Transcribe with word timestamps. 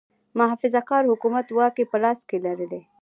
محافظه 0.37 0.81
کار 0.89 1.03
حکومت 1.11 1.45
واګې 1.57 1.85
په 1.91 1.97
لاس 2.03 2.19
کې 2.29 2.37
لرلې. 2.45 2.81